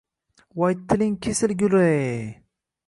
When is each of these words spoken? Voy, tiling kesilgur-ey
Voy, 0.61 0.73
tiling 0.87 1.15
kesilgur-ey 1.23 2.05